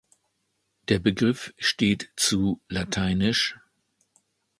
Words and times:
Der 0.87 0.97
Begriff 0.97 1.53
steht 1.59 2.11
zu 2.15 2.59
lat. 2.67 2.97